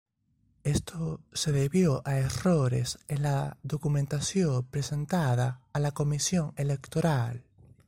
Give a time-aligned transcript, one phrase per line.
[0.63, 7.43] Esto se debió a errores en la documentación presentada a la Comisión Electoral.